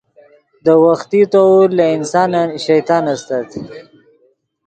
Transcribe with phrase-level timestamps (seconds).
[0.63, 3.49] دے وختی طور لے انسانن شیطان استت